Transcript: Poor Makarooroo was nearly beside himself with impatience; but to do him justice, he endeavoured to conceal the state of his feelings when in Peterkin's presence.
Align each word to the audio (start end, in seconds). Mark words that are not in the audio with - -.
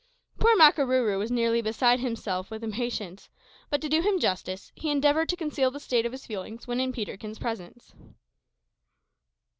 Poor 0.39 0.55
Makarooroo 0.57 1.19
was 1.19 1.29
nearly 1.29 1.61
beside 1.61 1.99
himself 1.99 2.49
with 2.49 2.63
impatience; 2.63 3.29
but 3.69 3.79
to 3.81 3.87
do 3.87 4.01
him 4.01 4.17
justice, 4.19 4.71
he 4.73 4.89
endeavoured 4.89 5.29
to 5.29 5.35
conceal 5.35 5.69
the 5.69 5.79
state 5.79 6.07
of 6.07 6.11
his 6.11 6.25
feelings 6.25 6.65
when 6.65 6.79
in 6.79 6.91
Peterkin's 6.91 7.37
presence. 7.37 7.93